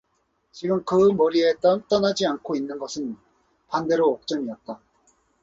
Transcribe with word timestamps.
지금 0.51 0.83
그의 0.83 1.13
머리에 1.13 1.53
떠나지 1.87 2.25
않고 2.25 2.55
있는 2.55 2.79
것은 2.79 3.17
반대로 3.67 4.09
옥점이었다. 4.13 4.81